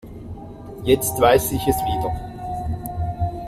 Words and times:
Jetzt 0.83 1.21
weiß 1.21 1.51
ich 1.51 1.67
es 1.67 1.75
wieder. 1.75 3.39